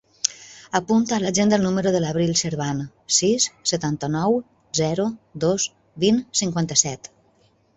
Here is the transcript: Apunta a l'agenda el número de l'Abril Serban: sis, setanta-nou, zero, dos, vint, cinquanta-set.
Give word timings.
Apunta 0.77 1.17
a 1.17 1.21
l'agenda 1.23 1.59
el 1.59 1.65
número 1.67 1.91
de 1.95 2.01
l'Abril 2.05 2.31
Serban: 2.41 2.79
sis, 3.17 3.45
setanta-nou, 3.73 4.41
zero, 4.81 5.07
dos, 5.45 5.69
vint, 6.07 6.19
cinquanta-set. 6.41 7.13